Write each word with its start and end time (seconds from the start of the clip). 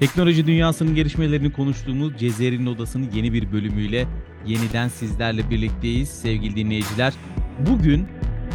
Teknoloji 0.00 0.46
dünyasının 0.46 0.94
gelişmelerini 0.94 1.52
konuştuğumuz 1.52 2.18
Cezeri'nin 2.18 2.66
Odası'nın 2.66 3.10
yeni 3.14 3.32
bir 3.32 3.52
bölümüyle 3.52 4.06
yeniden 4.46 4.88
sizlerle 4.88 5.50
birlikteyiz 5.50 6.08
sevgili 6.08 6.56
dinleyiciler. 6.56 7.14
Bugün 7.66 8.06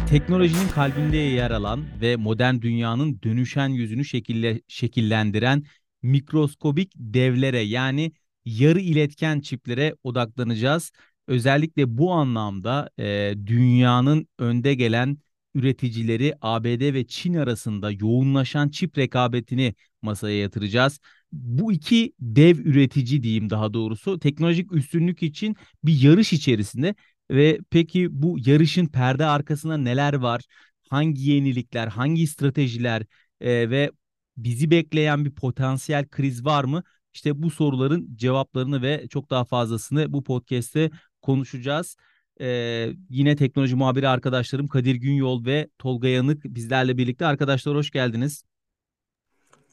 teknolojinin 0.08 0.68
kalbinde 0.68 1.16
yer 1.16 1.50
alan 1.50 1.84
ve 2.00 2.16
modern 2.16 2.60
dünyanın 2.60 3.20
dönüşen 3.22 3.68
yüzünü 3.68 4.04
şekille, 4.04 4.60
şekillendiren 4.68 5.64
mikroskobik 6.02 6.92
devlere 6.96 7.60
yani 7.60 8.12
yarı 8.44 8.80
iletken 8.80 9.40
çiplere 9.40 9.94
odaklanacağız. 10.04 10.92
Özellikle 11.26 11.98
bu 11.98 12.12
anlamda 12.12 12.90
e, 12.98 13.34
dünyanın 13.46 14.28
önde 14.38 14.74
gelen 14.74 15.18
üreticileri 15.54 16.34
ABD 16.40 16.94
ve 16.94 17.06
Çin 17.06 17.34
arasında 17.34 17.90
yoğunlaşan 17.90 18.68
çip 18.68 18.98
rekabetini 18.98 19.74
masaya 20.02 20.38
yatıracağız 20.38 21.00
bu 21.32 21.72
iki 21.72 22.12
dev 22.20 22.58
üretici 22.58 23.22
diyeyim 23.22 23.50
daha 23.50 23.74
doğrusu 23.74 24.18
teknolojik 24.18 24.72
üstünlük 24.72 25.22
için 25.22 25.56
bir 25.84 26.00
yarış 26.00 26.32
içerisinde 26.32 26.94
ve 27.30 27.58
peki 27.70 28.08
bu 28.22 28.36
yarışın 28.46 28.86
perde 28.86 29.26
arkasında 29.26 29.76
neler 29.76 30.14
var? 30.14 30.44
Hangi 30.90 31.30
yenilikler, 31.30 31.88
hangi 31.88 32.26
stratejiler 32.26 33.02
e, 33.40 33.70
ve 33.70 33.90
bizi 34.36 34.70
bekleyen 34.70 35.24
bir 35.24 35.30
potansiyel 35.30 36.08
kriz 36.08 36.44
var 36.44 36.64
mı? 36.64 36.82
İşte 37.14 37.42
bu 37.42 37.50
soruların 37.50 38.16
cevaplarını 38.16 38.82
ve 38.82 39.08
çok 39.08 39.30
daha 39.30 39.44
fazlasını 39.44 40.12
bu 40.12 40.24
podcast'te 40.24 40.90
konuşacağız. 41.22 41.96
Ee, 42.40 42.92
yine 43.10 43.36
teknoloji 43.36 43.76
muhabiri 43.76 44.08
arkadaşlarım 44.08 44.66
Kadir 44.68 44.94
Günyol 44.94 45.44
ve 45.44 45.68
Tolga 45.78 46.08
Yanık 46.08 46.44
bizlerle 46.44 46.98
birlikte. 46.98 47.26
Arkadaşlar 47.26 47.76
hoş 47.76 47.90
geldiniz. 47.90 48.44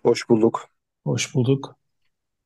Hoş 0.04 0.30
bulduk. 0.30 0.73
Hoş 1.06 1.36
bulduk. 1.36 1.76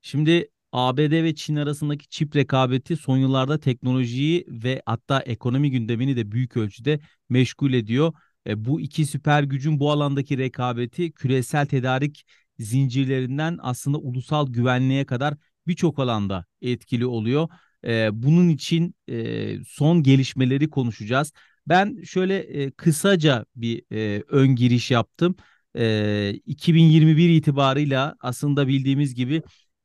Şimdi 0.01 0.49
ABD 0.71 1.23
ve 1.23 1.35
Çin 1.35 1.55
arasındaki 1.55 2.09
çip 2.09 2.35
rekabeti 2.35 2.97
son 2.97 3.17
yıllarda 3.17 3.59
teknolojiyi 3.59 4.45
ve 4.47 4.81
hatta 4.85 5.19
ekonomi 5.21 5.71
gündemini 5.71 6.15
de 6.17 6.31
büyük 6.31 6.57
ölçüde 6.57 6.99
meşgul 7.29 7.73
ediyor. 7.73 8.13
E, 8.47 8.65
bu 8.65 8.81
iki 8.81 9.05
süper 9.05 9.43
gücün 9.43 9.79
bu 9.79 9.91
alandaki 9.91 10.37
rekabeti 10.37 11.11
küresel 11.11 11.65
tedarik 11.65 12.25
zincirlerinden 12.59 13.57
aslında 13.61 13.97
ulusal 13.97 14.47
güvenliğe 14.53 15.05
kadar 15.05 15.33
birçok 15.67 15.99
alanda 15.99 16.45
etkili 16.61 17.05
oluyor. 17.05 17.49
E, 17.85 18.09
bunun 18.13 18.49
için 18.49 18.95
e, 19.09 19.63
son 19.65 20.03
gelişmeleri 20.03 20.69
konuşacağız. 20.69 21.33
Ben 21.67 22.03
şöyle 22.03 22.37
e, 22.39 22.71
kısaca 22.71 23.45
bir 23.55 23.83
e, 23.91 24.23
ön 24.27 24.55
giriş 24.55 24.91
yaptım 24.91 25.35
e, 25.77 26.33
2021 26.45 27.29
itibarıyla 27.29 28.15
aslında 28.19 28.67
bildiğimiz 28.67 29.15
gibi 29.15 29.41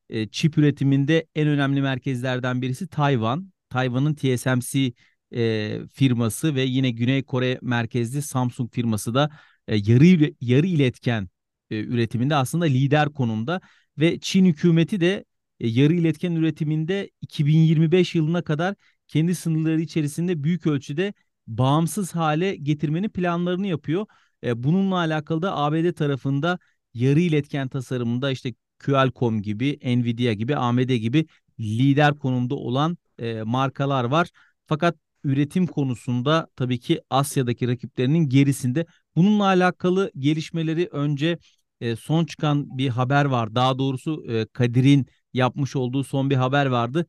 e, 0.08 0.28
çip 0.28 0.58
üretiminde 0.58 1.26
en 1.34 1.48
önemli 1.48 1.82
merkezlerden 1.82 2.62
birisi 2.62 2.88
Tayvan. 2.88 3.52
Tayvan'ın 3.70 4.14
TSMC 4.14 4.92
e, 5.34 5.80
firması 5.92 6.54
ve 6.54 6.62
yine 6.62 6.90
Güney 6.90 7.22
Kore 7.22 7.58
merkezli 7.62 8.22
Samsung 8.22 8.72
firması 8.72 9.14
da 9.14 9.30
e, 9.68 9.76
yarı 9.76 10.34
yarı 10.40 10.66
iletken 10.66 11.28
e, 11.70 11.76
üretiminde 11.80 12.34
aslında 12.34 12.64
lider 12.64 13.08
konumda 13.12 13.60
ve 13.98 14.20
Çin 14.20 14.44
hükümeti 14.44 15.00
de 15.00 15.24
e, 15.60 15.68
yarı 15.68 15.94
iletken 15.94 16.32
üretiminde 16.32 17.10
2025 17.20 18.14
yılına 18.14 18.42
kadar 18.42 18.74
kendi 19.08 19.34
sınırları 19.34 19.80
içerisinde 19.80 20.44
büyük 20.44 20.66
ölçüde 20.66 21.14
bağımsız 21.46 22.14
hale 22.14 22.56
getirmenin 22.56 23.08
planlarını 23.08 23.66
yapıyor. 23.66 24.06
E, 24.44 24.62
bununla 24.62 24.96
alakalı 24.96 25.42
da 25.42 25.56
ABD 25.56 25.92
tarafında 25.92 26.58
yarı 26.94 27.20
iletken 27.20 27.68
tasarımında 27.68 28.30
işte 28.30 28.54
Qualcomm 28.84 29.42
gibi, 29.42 29.78
Nvidia 29.84 30.32
gibi, 30.32 30.56
AMD 30.56 30.96
gibi 30.96 31.26
lider 31.60 32.18
konumda 32.18 32.54
olan 32.54 32.98
e, 33.18 33.42
markalar 33.42 34.04
var. 34.04 34.28
Fakat 34.66 34.96
üretim 35.24 35.66
konusunda 35.66 36.48
tabii 36.56 36.80
ki 36.80 37.00
Asya'daki 37.10 37.68
rakiplerinin 37.68 38.28
gerisinde. 38.28 38.86
Bununla 39.16 39.44
alakalı 39.44 40.10
gelişmeleri 40.18 40.88
önce 40.92 41.38
e, 41.80 41.96
son 41.96 42.24
çıkan 42.24 42.78
bir 42.78 42.88
haber 42.88 43.24
var. 43.24 43.54
Daha 43.54 43.78
doğrusu 43.78 44.24
Kadir'in 44.52 45.06
yapmış 45.32 45.76
olduğu 45.76 46.04
son 46.04 46.30
bir 46.30 46.36
haber 46.36 46.66
vardı. 46.66 47.06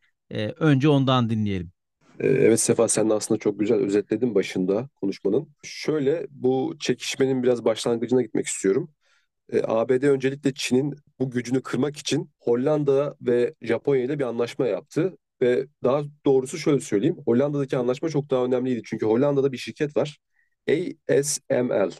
Önce 0.59 0.89
ondan 0.89 1.29
dinleyelim. 1.29 1.71
Ee, 2.19 2.27
evet 2.27 2.59
Sefa 2.59 2.87
sen 2.87 3.09
de 3.09 3.13
aslında 3.13 3.39
çok 3.39 3.59
güzel 3.59 3.77
özetledin 3.77 4.35
başında 4.35 4.89
konuşmanın. 4.95 5.47
Şöyle 5.63 6.27
bu 6.31 6.75
çekişmenin 6.79 7.43
biraz 7.43 7.65
başlangıcına 7.65 8.21
gitmek 8.21 8.45
istiyorum. 8.47 8.89
Ee, 9.53 9.61
ABD 9.67 10.03
öncelikle 10.09 10.53
Çin'in 10.53 10.95
bu 11.19 11.31
gücünü 11.31 11.61
kırmak 11.63 11.97
için 11.97 12.29
Hollanda 12.39 13.15
ve 13.21 13.53
Japonya 13.61 14.03
ile 14.03 14.19
bir 14.19 14.23
anlaşma 14.23 14.67
yaptı. 14.67 15.17
Ve 15.41 15.67
daha 15.83 16.03
doğrusu 16.25 16.57
şöyle 16.57 16.79
söyleyeyim. 16.79 17.17
Hollanda'daki 17.25 17.77
anlaşma 17.77 18.09
çok 18.09 18.29
daha 18.29 18.45
önemliydi. 18.45 18.81
Çünkü 18.85 19.05
Hollanda'da 19.05 19.51
bir 19.51 19.57
şirket 19.57 19.97
var. 19.97 20.19
ASML. 21.09 21.91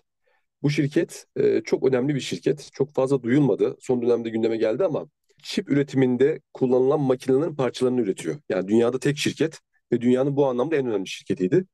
Bu 0.61 0.69
şirket 0.69 1.25
e, 1.35 1.61
çok 1.61 1.87
önemli 1.87 2.15
bir 2.15 2.19
şirket. 2.19 2.69
Çok 2.73 2.93
fazla 2.93 3.23
duyulmadı. 3.23 3.77
Son 3.81 4.01
dönemde 4.01 4.29
gündeme 4.29 4.57
geldi 4.57 4.85
ama 4.85 5.05
çip 5.43 5.69
üretiminde 5.69 6.41
kullanılan 6.53 6.99
makinelerin 7.01 7.55
parçalarını 7.55 8.01
üretiyor. 8.01 8.35
Yani 8.49 8.67
dünyada 8.67 8.99
tek 8.99 9.17
şirket 9.17 9.59
ve 9.93 10.01
dünyanın 10.01 10.35
bu 10.35 10.47
anlamda 10.47 10.75
en 10.75 10.87
önemli 10.87 11.07
şirketiydi. 11.07 11.65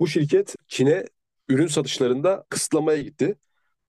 Bu 0.00 0.08
şirket 0.08 0.54
Çin'e 0.68 1.04
ürün 1.48 1.66
satışlarında 1.66 2.44
kısıtlamaya 2.48 3.02
gitti. 3.02 3.36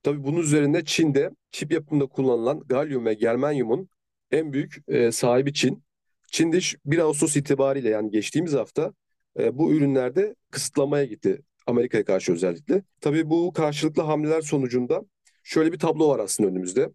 Tabii 0.04 0.24
bunun 0.24 0.42
üzerinde 0.42 0.86
Çin'de 0.86 1.32
çip 1.52 1.72
yapımında 1.72 2.06
kullanılan 2.06 2.60
galyum 2.60 3.06
ve 3.06 3.14
germanyumun 3.14 3.90
en 4.32 4.54
büyük 4.54 4.78
e, 4.88 5.12
sahibi 5.12 5.54
Çin. 5.54 5.84
Çin'de 6.32 6.60
1 6.86 7.00
Ağustos 7.00 7.36
itibariyle 7.36 7.90
yani 7.90 8.12
geçtiğimiz 8.12 8.54
hafta 8.54 8.94
e, 9.40 9.58
bu 9.58 9.74
ürünlerde 9.74 10.36
kısıtlamaya 10.52 11.06
gitti. 11.06 11.42
Amerika'ya 11.68 12.06
karşı 12.06 12.34
özellikle. 12.34 12.84
Tabii 13.02 13.30
bu 13.30 13.54
karşılıklı 13.54 14.04
hamleler 14.04 14.42
sonucunda 14.42 15.06
şöyle 15.44 15.74
bir 15.74 15.80
tablo 15.80 16.10
var 16.10 16.20
aslında 16.20 16.50
önümüzde. 16.50 16.90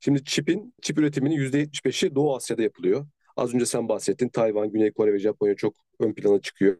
Şimdi 0.00 0.24
çipin, 0.24 0.74
çip 0.82 0.98
üretiminin 0.98 1.36
%75'i 1.36 2.14
Doğu 2.14 2.36
Asya'da 2.36 2.62
yapılıyor. 2.62 3.06
Az 3.36 3.54
önce 3.54 3.66
sen 3.66 3.88
bahsettin. 3.88 4.28
Tayvan, 4.28 4.70
Güney 4.70 4.92
Kore 4.92 5.12
ve 5.12 5.18
Japonya 5.18 5.54
çok 5.54 5.87
ön 6.00 6.12
plana 6.14 6.40
çıkıyor. 6.40 6.76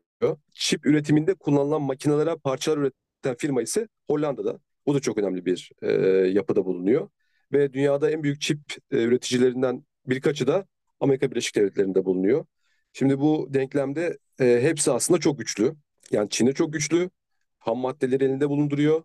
Çip 0.53 0.87
üretiminde 0.87 1.35
kullanılan 1.35 1.83
makinelere 1.83 2.37
parçalar 2.37 2.79
üreten 2.79 3.37
firma 3.39 3.63
ise 3.63 3.89
Hollanda'da. 4.11 4.59
Bu 4.87 4.95
da 4.95 5.01
çok 5.01 5.19
önemli 5.19 5.47
bir 5.47 5.71
e, 5.83 5.93
yapıda 6.29 6.65
bulunuyor. 6.65 7.09
Ve 7.53 7.73
dünyada 7.73 8.11
en 8.11 8.23
büyük 8.23 8.41
çip 8.41 8.61
e, 8.91 9.03
üreticilerinden 9.03 9.85
birkaçı 10.07 10.47
da 10.47 10.67
Amerika 11.01 11.31
Birleşik 11.31 11.57
Devletleri'nde 11.57 12.05
bulunuyor. 12.05 12.47
Şimdi 12.93 13.21
bu 13.21 13.49
denklemde 13.55 14.19
e, 14.41 14.59
hepsi 14.63 14.91
aslında 14.93 15.21
çok 15.21 15.39
güçlü. 15.39 15.75
Yani 16.11 16.31
Çin'e 16.31 16.53
çok 16.53 16.73
güçlü. 16.73 17.11
Ham 17.59 17.79
maddeleri 17.79 18.25
elinde 18.25 18.49
bulunduruyor. 18.49 19.03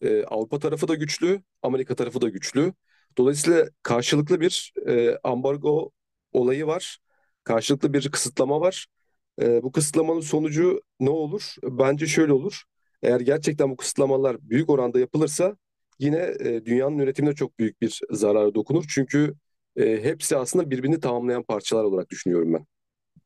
E, 0.00 0.24
Avrupa 0.24 0.58
tarafı 0.58 0.88
da 0.88 0.94
güçlü. 0.94 1.42
Amerika 1.62 1.94
tarafı 1.94 2.20
da 2.20 2.28
güçlü. 2.28 2.72
Dolayısıyla 3.18 3.66
karşılıklı 3.82 4.40
bir 4.40 4.72
e, 4.88 5.18
ambargo 5.24 5.90
olayı 6.32 6.66
var. 6.66 6.98
Karşılıklı 7.44 7.92
bir 7.92 8.10
kısıtlama 8.10 8.60
var. 8.60 8.86
E, 9.42 9.62
bu 9.62 9.72
kısıtlamanın 9.72 10.20
sonucu 10.20 10.80
ne 11.00 11.10
olur? 11.10 11.54
Bence 11.64 12.06
şöyle 12.06 12.32
olur. 12.32 12.62
Eğer 13.02 13.20
gerçekten 13.20 13.70
bu 13.70 13.76
kısıtlamalar 13.76 14.36
büyük 14.50 14.70
oranda 14.70 15.00
yapılırsa 15.00 15.56
yine 15.98 16.18
e, 16.40 16.64
dünyanın 16.66 16.98
üretimine 16.98 17.34
çok 17.34 17.58
büyük 17.58 17.80
bir 17.82 18.00
zarara 18.10 18.54
dokunur. 18.54 18.84
Çünkü 18.88 19.34
e, 19.76 20.02
hepsi 20.04 20.36
aslında 20.36 20.70
birbirini 20.70 21.00
tamamlayan 21.00 21.42
parçalar 21.42 21.84
olarak 21.84 22.10
düşünüyorum 22.10 22.54
ben. 22.54 22.66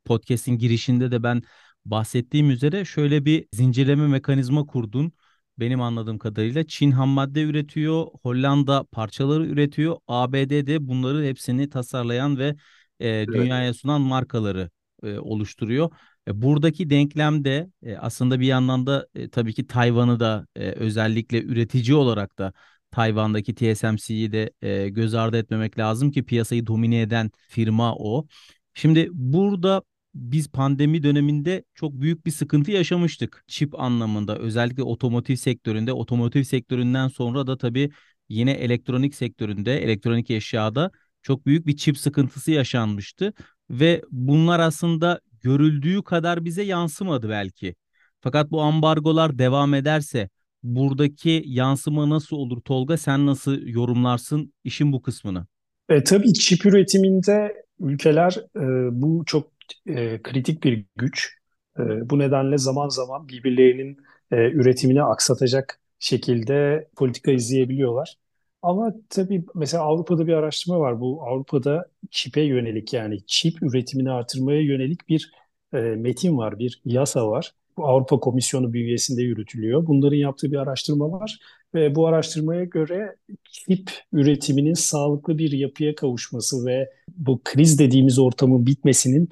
Podcast'in 0.05 0.59
girişinde 0.59 1.11
de 1.11 1.23
ben 1.23 1.43
bahsettiğim 1.85 2.51
üzere 2.51 2.85
şöyle 2.85 3.25
bir 3.25 3.47
zincirleme 3.53 4.07
mekanizma 4.09 4.67
kurdun. 4.67 5.13
Benim 5.59 5.81
anladığım 5.83 6.19
kadarıyla 6.19 6.67
Çin 6.67 6.91
ham 6.91 7.09
madde 7.09 7.43
üretiyor, 7.43 8.07
Hollanda 8.23 8.85
parçaları 8.93 9.47
üretiyor, 9.47 9.97
ABD 10.09 10.67
de 10.67 10.89
bunları 10.89 11.25
hepsini 11.25 11.71
tasarlayan 11.71 12.39
ve 12.39 12.57
e, 13.01 13.29
dünyaya 13.33 13.75
sunan 13.75 14.01
markaları 14.01 14.71
e, 15.03 15.19
oluşturuyor. 15.19 15.91
E, 16.29 16.43
buradaki 16.43 16.91
denklemde 16.91 17.71
e, 17.83 17.97
aslında 17.97 18.41
bir 18.41 18.47
yandan 18.47 18.87
da 18.87 19.09
e, 19.15 19.29
tabii 19.29 19.55
ki 19.55 19.67
Tayvan'ı 19.67 20.21
da 20.21 20.47
e, 20.57 20.71
özellikle 20.71 21.43
üretici 21.43 21.95
olarak 21.95 22.39
da 22.39 22.53
Tayvan'daki 22.91 23.55
TSMC'yi 23.55 24.33
de 24.33 24.51
e, 24.63 24.89
göz 24.89 25.15
ardı 25.15 25.39
etmemek 25.39 25.79
lazım 25.79 26.11
ki 26.11 26.25
piyasayı 26.25 26.67
domine 26.67 27.01
eden 27.01 27.31
firma 27.49 27.95
o. 27.95 28.27
Şimdi 28.75 29.09
burada 29.13 29.83
biz 30.15 30.49
pandemi 30.49 31.03
döneminde 31.03 31.65
çok 31.75 31.93
büyük 31.93 32.27
bir 32.27 32.31
sıkıntı 32.31 32.71
yaşamıştık 32.71 33.45
çip 33.47 33.81
anlamında 33.81 34.39
özellikle 34.39 34.83
otomotiv 34.83 35.35
sektöründe 35.35 35.93
otomotiv 35.93 36.43
sektöründen 36.43 37.09
sonra 37.09 37.47
da 37.47 37.59
tabii 37.59 37.91
yine 38.29 38.53
elektronik 38.53 39.15
sektöründe 39.15 39.83
elektronik 39.83 40.31
eşyada 40.31 40.91
çok 41.23 41.47
büyük 41.47 41.67
bir 41.67 41.77
çip 41.77 41.99
sıkıntısı 41.99 42.51
yaşanmıştı 42.51 43.33
ve 43.71 44.03
bunlar 44.11 44.61
aslında 44.61 45.21
görüldüğü 45.41 46.03
kadar 46.03 46.45
bize 46.45 46.63
yansımadı 46.63 47.29
belki. 47.29 47.75
Fakat 48.21 48.51
bu 48.51 48.63
ambargolar 48.63 49.39
devam 49.39 49.75
ederse 49.75 50.29
buradaki 50.63 51.43
yansıma 51.47 52.11
nasıl 52.11 52.37
olur 52.37 52.61
Tolga? 52.61 52.97
Sen 52.97 53.27
nasıl 53.27 53.67
yorumlarsın 53.67 54.53
işin 54.65 54.93
bu 54.93 55.03
kısmını? 55.03 55.47
E, 55.89 56.05
tabii 56.05 56.33
çip 56.35 56.67
üretiminde 56.67 57.65
ülkeler 57.81 58.37
e, 58.57 58.61
bu 59.03 59.23
çok 59.27 59.51
e, 59.87 60.23
kritik 60.23 60.65
bir 60.65 60.85
güç. 60.97 61.39
E, 61.79 62.11
bu 62.11 62.19
nedenle 62.19 62.59
zaman 62.59 62.89
zaman 62.89 63.29
birbirlerinin 63.29 63.99
e, 64.31 64.37
üretimini 64.51 65.03
aksatacak 65.03 65.81
şekilde 65.99 66.89
politika 66.97 67.31
izleyebiliyorlar. 67.33 68.17
Ama 68.63 68.95
tabii 69.11 69.45
mesela 69.55 69.83
Avrupa'da 69.83 70.27
bir 70.27 70.33
araştırma 70.33 70.81
var. 70.81 71.01
Bu 71.01 71.23
Avrupa'da 71.23 71.87
çipe 72.11 72.41
yönelik 72.41 72.93
yani 72.93 73.19
çip 73.27 73.63
üretimini 73.63 74.11
artırmaya 74.11 74.61
yönelik 74.63 75.09
bir 75.09 75.33
e, 75.73 75.79
metin 75.79 76.39
var, 76.39 76.59
bir 76.59 76.81
yasa 76.85 77.29
var. 77.31 77.53
Bu 77.77 77.87
Avrupa 77.87 78.21
Komisyonu 78.21 78.73
bünyesinde 78.73 79.23
yürütülüyor. 79.23 79.87
Bunların 79.87 80.17
yaptığı 80.17 80.53
bir 80.53 80.57
araştırma 80.57 81.13
var. 81.13 81.39
Ve 81.75 81.95
bu 81.95 82.07
araştırmaya 82.07 82.65
göre 82.65 83.17
çip 83.45 83.91
üretiminin 84.13 84.75
sağlıklı 84.75 85.39
bir 85.39 85.53
yapıya 85.53 85.95
kavuşması 85.95 86.67
ve 86.67 86.91
bu 87.17 87.41
kriz 87.45 87.79
dediğimiz 87.79 88.19
ortamın 88.19 88.67
bitmesinin 88.67 89.29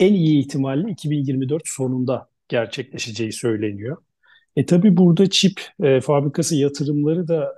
en 0.00 0.14
iyi 0.14 0.40
ihtimalle 0.40 0.90
2024 0.90 1.62
sonunda 1.66 2.28
gerçekleşeceği 2.48 3.32
söyleniyor. 3.32 3.96
E 4.56 4.66
tabii 4.66 4.96
burada 4.96 5.30
çip 5.30 5.60
e, 5.82 6.00
fabrikası 6.00 6.56
yatırımları 6.56 7.28
da 7.28 7.54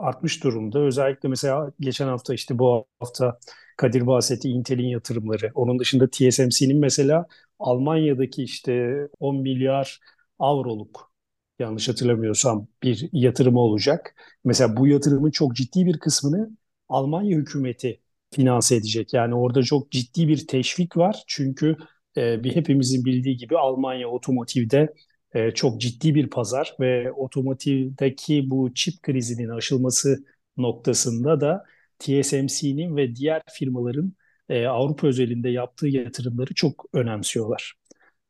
artmış 0.00 0.44
durumda. 0.44 0.78
Özellikle 0.80 1.28
mesela 1.28 1.72
geçen 1.80 2.06
hafta 2.08 2.34
işte 2.34 2.58
bu 2.58 2.86
hafta 3.00 3.38
Kadir 3.76 4.06
bahsetti 4.06 4.48
Intel'in 4.48 4.86
yatırımları. 4.88 5.52
Onun 5.54 5.78
dışında 5.78 6.10
TSMC'nin 6.10 6.78
mesela 6.78 7.26
Almanya'daki 7.58 8.42
işte 8.42 8.94
10 9.20 9.36
milyar 9.36 10.00
avroluk 10.38 11.12
yanlış 11.58 11.88
hatırlamıyorsam 11.88 12.66
bir 12.82 13.08
yatırımı 13.12 13.60
olacak. 13.60 14.14
Mesela 14.44 14.76
bu 14.76 14.86
yatırımın 14.88 15.30
çok 15.30 15.56
ciddi 15.56 15.86
bir 15.86 15.98
kısmını 15.98 16.50
Almanya 16.88 17.38
hükümeti 17.38 18.00
finanse 18.30 18.76
edecek. 18.76 19.14
Yani 19.14 19.34
orada 19.34 19.62
çok 19.62 19.90
ciddi 19.90 20.28
bir 20.28 20.46
teşvik 20.46 20.96
var. 20.96 21.24
Çünkü 21.26 21.76
e, 22.16 22.44
bir 22.44 22.56
hepimizin 22.56 23.04
bildiği 23.04 23.36
gibi 23.36 23.58
Almanya 23.58 24.08
otomotivde 24.08 24.94
e, 25.34 25.50
çok 25.50 25.80
ciddi 25.80 26.14
bir 26.14 26.30
pazar 26.30 26.76
ve 26.80 27.12
otomotivdeki 27.12 28.50
bu 28.50 28.74
çip 28.74 29.02
krizinin 29.02 29.48
aşılması 29.48 30.24
noktasında 30.56 31.40
da 31.40 31.64
TSMC'nin 31.98 32.96
ve 32.96 33.16
diğer 33.16 33.42
firmaların 33.50 34.12
e, 34.48 34.66
Avrupa 34.66 35.06
özelinde 35.06 35.48
yaptığı 35.50 35.88
yatırımları 35.88 36.54
çok 36.54 36.84
önemsiyorlar. 36.92 37.74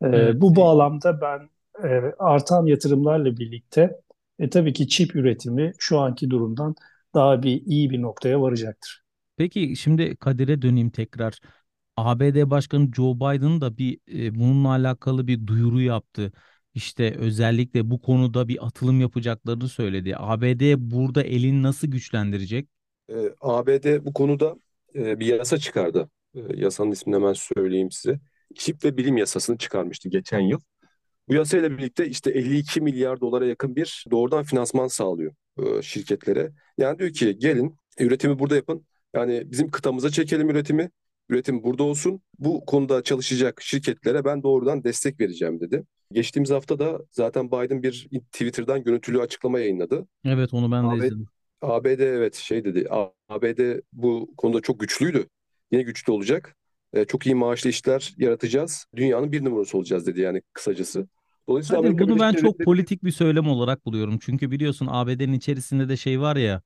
E, 0.05 0.08
Evet. 0.12 0.41
bu 0.41 0.56
bağlamda 0.56 1.20
ben 1.20 1.50
e, 1.88 2.12
artan 2.19 2.67
yatırımlarla 2.67 3.37
birlikte 3.37 4.00
e, 4.38 4.50
tabii 4.50 4.73
ki 4.73 4.88
çip 4.88 5.17
üretimi 5.17 5.73
şu 5.79 5.99
anki 6.00 6.31
durumdan 6.31 6.75
daha 7.14 7.43
bir 7.43 7.62
iyi 7.67 7.91
bir 7.91 8.02
noktaya 8.02 8.41
varacaktır. 8.43 9.02
Peki 9.37 9.76
şimdi 9.76 10.17
Kadir'e 10.17 10.62
döneyim 10.62 10.91
tekrar. 10.91 11.41
ABD 11.97 12.50
Başkanı 12.50 12.93
Joe 12.94 13.17
Biden 13.17 13.61
da 13.61 13.79
bir 13.79 14.00
e, 14.26 14.35
bununla 14.35 14.69
alakalı 14.69 15.26
bir 15.26 15.47
duyuru 15.47 15.81
yaptı. 15.81 16.32
İşte 16.75 17.14
özellikle 17.19 17.90
bu 17.90 18.00
konuda 18.00 18.49
bir 18.49 18.67
atılım 18.67 19.00
yapacaklarını 19.00 19.69
söyledi. 19.69 20.14
ABD 20.17 20.75
burada 20.78 21.22
elini 21.22 21.62
nasıl 21.62 21.88
güçlendirecek? 21.88 22.69
Ee, 23.11 23.34
ABD 23.40 24.05
bu 24.05 24.12
konuda 24.12 24.56
e, 24.94 25.20
bir 25.20 25.26
yasa 25.26 25.58
çıkardı. 25.58 26.11
Ee, 26.34 26.40
yasanın 26.55 26.90
ismini 26.90 27.17
hemen 27.17 27.32
söyleyeyim 27.32 27.90
size. 27.90 28.20
Çip 28.56 28.84
ve 28.84 28.96
bilim 28.96 29.17
yasasını 29.17 29.58
çıkarmıştı 29.58 30.08
geçen 30.08 30.40
yıl. 30.40 30.61
Bu 31.28 31.34
yasayla 31.34 31.70
birlikte 31.78 32.06
işte 32.08 32.31
52 32.31 32.81
milyar 32.81 33.20
dolara 33.20 33.46
yakın 33.46 33.76
bir 33.76 34.05
doğrudan 34.11 34.44
finansman 34.44 34.88
sağlıyor 34.88 35.34
e, 35.58 35.82
şirketlere. 35.82 36.52
Yani 36.78 36.99
diyor 36.99 37.11
ki 37.12 37.38
gelin 37.38 37.76
üretimi 37.99 38.38
burada 38.38 38.56
yapın. 38.56 38.87
Yani 39.14 39.50
bizim 39.50 39.70
kıtamıza 39.70 40.11
çekelim 40.11 40.50
üretimi. 40.50 40.90
Üretim 41.28 41.62
burada 41.64 41.82
olsun. 41.82 42.23
Bu 42.38 42.64
konuda 42.66 43.02
çalışacak 43.02 43.62
şirketlere 43.62 44.25
ben 44.25 44.43
doğrudan 44.43 44.84
destek 44.84 45.20
vereceğim 45.20 45.61
dedi. 45.61 45.84
Geçtiğimiz 46.12 46.50
hafta 46.50 46.78
da 46.78 46.98
zaten 47.10 47.50
Biden 47.50 47.82
bir 47.82 48.08
Twitter'dan 48.32 48.84
görüntülü 48.84 49.20
açıklama 49.20 49.60
yayınladı. 49.60 50.06
Evet 50.24 50.54
onu 50.54 50.72
ben 50.72 50.84
de 50.84 50.88
ABD, 50.88 50.96
izledim. 50.96 51.26
ABD 51.62 52.00
evet 52.00 52.34
şey 52.34 52.64
dedi. 52.64 52.86
ABD 53.28 53.80
bu 53.92 54.34
konuda 54.36 54.60
çok 54.60 54.80
güçlüydü. 54.80 55.26
Yine 55.72 55.82
güçlü 55.82 56.12
olacak. 56.12 56.56
E, 56.92 57.04
çok 57.04 57.26
iyi 57.26 57.34
maaşlı 57.34 57.70
işler 57.70 58.14
yaratacağız. 58.16 58.86
Dünyanın 58.96 59.32
bir 59.32 59.44
numarası 59.44 59.78
olacağız 59.78 60.06
dedi 60.06 60.20
yani 60.20 60.42
kısacası. 60.52 61.08
Dolayısıyla 61.48 61.82
Kadir 61.82 61.88
Amerika 61.88 62.04
bunu 62.08 62.20
ben 62.20 62.28
Birleşik 62.30 62.40
çok 62.40 62.54
Devletleri 62.54 62.64
politik 62.64 63.04
bir 63.04 63.10
söylem 63.10 63.48
olarak 63.48 63.86
buluyorum. 63.86 64.18
Çünkü 64.18 64.50
biliyorsun 64.50 64.88
ABD'nin 64.90 65.32
içerisinde 65.32 65.88
de 65.88 65.96
şey 65.96 66.20
var 66.20 66.36
ya 66.36 66.62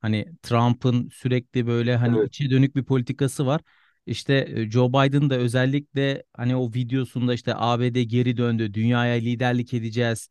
hani 0.00 0.28
Trump'ın 0.42 1.08
sürekli 1.12 1.66
böyle 1.66 1.96
hani 1.96 2.18
evet 2.18 2.28
içe 2.28 2.50
dönük 2.50 2.76
bir 2.76 2.84
politikası 2.84 3.46
var. 3.46 3.60
İşte 4.08 4.34
e, 4.56 4.70
Joe 4.70 4.88
Biden 4.88 5.30
da 5.30 5.36
özellikle 5.36 6.22
hani 6.32 6.56
o 6.56 6.72
videosunda 6.74 7.34
işte 7.34 7.52
ABD 7.56 8.02
geri 8.02 8.36
döndü, 8.36 8.74
dünyaya 8.74 9.14
liderlik 9.14 9.74
edeceğiz. 9.74 10.28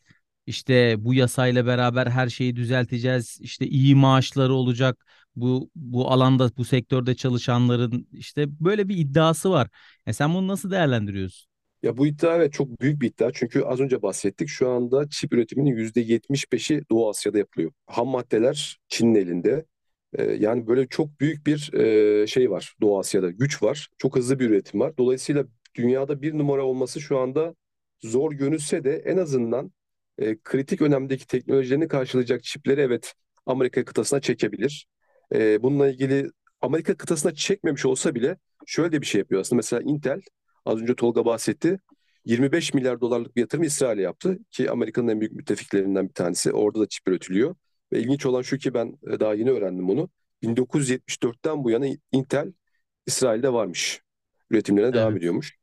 İşte 0.47 0.95
bu 1.05 1.13
yasayla 1.13 1.65
beraber 1.65 2.07
her 2.07 2.29
şeyi 2.29 2.55
düzelteceğiz. 2.55 3.37
İşte 3.41 3.67
iyi 3.67 3.95
maaşları 3.95 4.53
olacak. 4.53 5.05
Bu 5.35 5.69
bu 5.75 6.11
alanda 6.11 6.51
bu 6.57 6.65
sektörde 6.65 7.15
çalışanların 7.15 8.07
işte 8.13 8.45
böyle 8.65 8.89
bir 8.89 8.97
iddiası 8.97 9.51
var. 9.51 9.67
E 10.05 10.13
sen 10.13 10.33
bunu 10.33 10.47
nasıl 10.47 10.71
değerlendiriyorsun? 10.71 11.47
Ya 11.83 11.97
bu 11.97 12.07
iddia 12.07 12.35
evet 12.35 12.53
çok 12.53 12.81
büyük 12.81 13.01
bir 13.01 13.07
iddia. 13.07 13.31
Çünkü 13.33 13.61
az 13.61 13.79
önce 13.79 14.01
bahsettik. 14.01 14.49
Şu 14.49 14.69
anda 14.69 15.09
çip 15.09 15.33
üretiminin 15.33 15.75
%75'i 15.75 16.83
Doğu 16.91 17.09
Asya'da 17.09 17.37
yapılıyor. 17.37 17.71
Ham 17.87 18.07
maddeler 18.07 18.79
Çin'in 18.89 19.15
elinde. 19.15 19.65
Ee, 20.13 20.23
yani 20.23 20.67
böyle 20.67 20.87
çok 20.87 21.19
büyük 21.19 21.47
bir 21.47 21.73
e, 21.73 22.27
şey 22.27 22.51
var 22.51 22.75
Doğu 22.81 22.99
Asya'da. 22.99 23.31
Güç 23.31 23.63
var. 23.63 23.89
Çok 23.97 24.15
hızlı 24.15 24.39
bir 24.39 24.49
üretim 24.49 24.79
var. 24.79 24.97
Dolayısıyla 24.97 25.45
dünyada 25.75 26.21
bir 26.21 26.37
numara 26.37 26.65
olması 26.65 27.01
şu 27.01 27.17
anda 27.19 27.55
zor 28.03 28.31
görünse 28.31 28.83
de 28.83 28.95
en 29.05 29.17
azından 29.17 29.71
e, 30.17 30.37
kritik 30.43 30.81
önemdeki 30.81 31.27
teknolojilerini 31.27 31.87
karşılayacak 31.87 32.43
çipleri 32.43 32.81
evet 32.81 33.13
Amerika 33.45 33.85
kıtasına 33.85 34.21
çekebilir. 34.21 34.87
E, 35.35 35.63
bununla 35.63 35.89
ilgili 35.89 36.31
Amerika 36.61 36.97
kıtasına 36.97 37.33
çekmemiş 37.35 37.85
olsa 37.85 38.15
bile 38.15 38.37
şöyle 38.65 39.01
bir 39.01 39.05
şey 39.05 39.19
yapıyor 39.19 39.41
aslında. 39.41 39.57
Mesela 39.57 39.81
Intel 39.81 40.21
Az 40.67 40.81
önce 40.81 40.95
Tolga 40.95 41.25
bahsetti. 41.25 41.79
25 42.25 42.73
milyar 42.73 43.01
dolarlık 43.01 43.35
bir 43.35 43.41
yatırım 43.41 43.63
İsrail'e 43.63 44.01
yaptı 44.01 44.39
ki 44.51 44.71
Amerika'nın 44.71 45.07
en 45.07 45.19
büyük 45.19 45.33
müttefiklerinden 45.33 46.09
bir 46.09 46.13
tanesi. 46.13 46.53
Orada 46.53 46.79
da 46.79 46.87
çip 46.87 47.07
üretiliyor. 47.07 47.55
Ve 47.93 47.99
ilginç 47.99 48.25
olan 48.25 48.41
şu 48.41 48.57
ki 48.57 48.73
ben 48.73 48.99
e, 49.13 49.19
daha 49.19 49.33
yeni 49.33 49.51
öğrendim 49.51 49.87
bunu. 49.87 50.09
1974'ten 50.41 51.63
bu 51.63 51.69
yana 51.71 51.85
Intel 52.11 52.53
İsrail'de 53.05 53.53
varmış. 53.53 54.01
Üretimlerine 54.51 54.93
devam 54.93 55.11
Evet. 55.11 55.17
ediyormuş. 55.17 55.57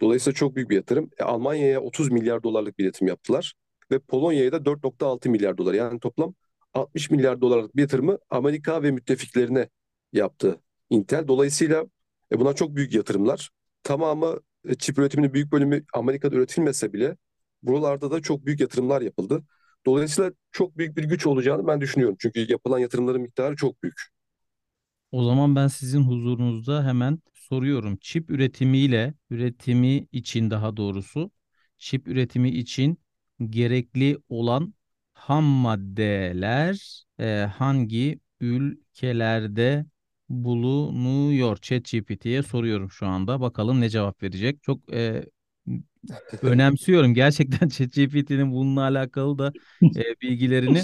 Dolayısıyla 0.00 0.34
çok 0.34 0.56
büyük 0.56 0.70
bir 0.70 0.76
yatırım. 0.76 1.10
E, 1.18 1.22
Almanya'ya 1.24 1.80
30 1.80 2.10
milyar 2.10 2.42
dolarlık 2.42 2.78
bir 2.78 2.84
yatırım 2.84 3.08
yaptılar. 3.08 3.54
Ve 3.90 3.98
Polonya'ya 3.98 4.52
da 4.52 4.64
4.6 4.64 5.28
milyar 5.28 5.58
dolar. 5.58 5.74
Yani 5.74 6.00
toplam 6.00 6.34
60 6.74 7.10
milyar 7.10 7.40
dolarlık 7.40 7.76
bir 7.76 7.82
yatırımı 7.82 8.18
Amerika 8.30 8.82
ve 8.82 8.90
müttefiklerine 8.90 9.68
yaptı 10.12 10.60
Intel. 10.90 11.28
Dolayısıyla 11.28 11.86
e, 12.32 12.40
bunlar 12.40 12.54
çok 12.56 12.76
büyük 12.76 12.94
yatırımlar. 12.94 13.50
Tamamı 13.82 14.40
e, 14.68 14.74
çip 14.74 14.98
üretiminin 14.98 15.34
büyük 15.34 15.52
bölümü 15.52 15.84
Amerika'da 15.92 16.36
üretilmese 16.36 16.92
bile 16.92 17.16
buralarda 17.62 18.10
da 18.10 18.20
çok 18.22 18.46
büyük 18.46 18.60
yatırımlar 18.60 19.02
yapıldı. 19.02 19.44
Dolayısıyla 19.86 20.30
çok 20.52 20.78
büyük 20.78 20.96
bir 20.96 21.04
güç 21.04 21.26
olacağını 21.26 21.66
ben 21.66 21.80
düşünüyorum. 21.80 22.16
Çünkü 22.20 22.52
yapılan 22.52 22.78
yatırımların 22.78 23.22
miktarı 23.22 23.56
çok 23.56 23.82
büyük. 23.82 24.00
O 25.12 25.24
zaman 25.24 25.56
ben 25.56 25.68
sizin 25.68 26.02
huzurunuzda 26.02 26.84
hemen 26.86 27.18
soruyorum. 27.34 27.96
Çip 28.00 28.30
üretimiyle 28.30 29.14
üretimi 29.30 30.06
için 30.12 30.50
daha 30.50 30.76
doğrusu 30.76 31.30
çip 31.78 32.08
üretimi 32.08 32.50
için 32.50 32.98
gerekli 33.50 34.18
olan 34.28 34.74
ham 35.14 35.44
maddeler 35.44 37.04
e, 37.20 37.46
hangi 37.56 38.20
ülkelerde 38.40 39.86
bulunuyor? 40.28 41.56
ChatGPT'ye 41.56 42.42
soruyorum 42.42 42.90
şu 42.90 43.06
anda. 43.06 43.40
Bakalım 43.40 43.80
ne 43.80 43.88
cevap 43.88 44.22
verecek. 44.22 44.62
Çok 44.62 44.92
e, 44.94 45.26
önemsiyorum 46.42 47.14
gerçekten 47.14 47.68
ChatGPT'nin 47.68 48.52
bununla 48.52 48.82
alakalı 48.82 49.38
da 49.38 49.52
e, 49.96 50.20
bilgilerini. 50.22 50.82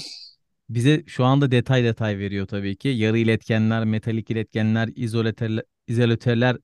Bize 0.68 1.04
şu 1.06 1.24
anda 1.24 1.50
detay 1.50 1.84
detay 1.84 2.18
veriyor 2.18 2.46
tabii 2.46 2.76
ki. 2.76 2.88
Yarı 2.88 3.18
iletkenler, 3.18 3.84
metalik 3.84 4.30
iletkenler, 4.30 4.90
izolatörler, 4.96 5.64
izolatörler 5.86 6.56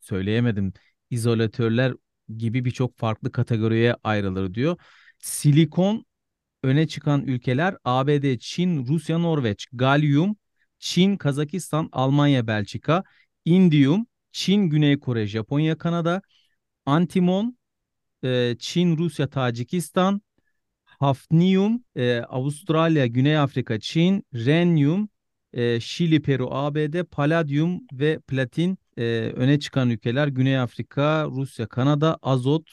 söyleyemedim. 0.00 0.72
İzolatörler 1.10 1.94
gibi 2.36 2.64
birçok 2.64 2.98
farklı 2.98 3.32
kategoriye 3.32 3.96
ayrılır 4.04 4.54
diyor. 4.54 4.76
Silikon 5.18 6.04
öne 6.62 6.88
çıkan 6.88 7.22
ülkeler 7.26 7.76
ABD, 7.84 8.38
Çin, 8.38 8.86
Rusya, 8.86 9.18
Norveç. 9.18 9.66
Galyum, 9.72 10.36
Çin, 10.78 11.16
Kazakistan, 11.16 11.88
Almanya, 11.92 12.46
Belçika. 12.46 13.04
İndiyum, 13.44 14.06
Çin, 14.32 14.62
Güney 14.70 14.98
Kore, 15.00 15.26
Japonya, 15.26 15.78
Kanada. 15.78 16.22
Antimon, 16.86 17.58
e, 18.24 18.56
Çin, 18.58 18.96
Rusya, 18.98 19.26
Tacikistan. 19.30 20.22
Hafnium, 21.00 21.84
e, 21.96 22.18
Avustralya, 22.20 23.06
Güney 23.06 23.38
Afrika, 23.38 23.80
Çin, 23.80 24.24
Rhenium, 24.34 25.08
e, 25.52 25.80
Şili, 25.80 26.22
Peru, 26.22 26.48
ABD, 26.54 27.04
paladyum 27.04 27.80
ve 27.92 28.18
platin 28.20 28.78
e, 28.98 29.02
öne 29.36 29.60
çıkan 29.60 29.90
ülkeler. 29.90 30.28
Güney 30.28 30.58
Afrika, 30.58 31.26
Rusya, 31.30 31.66
Kanada, 31.66 32.18
azot. 32.22 32.70